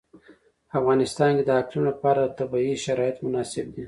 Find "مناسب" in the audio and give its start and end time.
3.25-3.65